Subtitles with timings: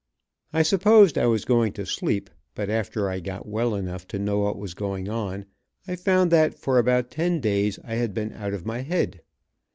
[0.51, 4.39] I supposed I was going to sleep, but after I got well enough to know
[4.39, 5.45] what was going on,
[5.87, 9.21] I found that for about ten days I had been out of my head.